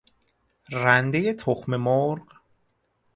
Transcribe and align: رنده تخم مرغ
رنده 0.71 1.33
تخم 1.33 1.75
مرغ 1.75 2.33